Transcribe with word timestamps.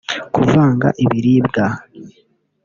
Kuvanga 0.33 0.87
ibiribwa 1.03 1.65